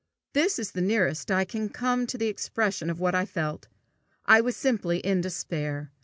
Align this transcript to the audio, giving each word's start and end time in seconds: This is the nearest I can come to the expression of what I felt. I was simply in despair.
This 0.33 0.57
is 0.57 0.71
the 0.71 0.81
nearest 0.81 1.29
I 1.29 1.45
can 1.45 1.69
come 1.69 2.07
to 2.07 2.17
the 2.17 2.25
expression 2.25 2.89
of 2.89 2.99
what 2.99 3.13
I 3.13 3.23
felt. 3.23 3.67
I 4.25 4.41
was 4.41 4.57
simply 4.57 4.97
in 4.97 5.21
despair. 5.21 5.91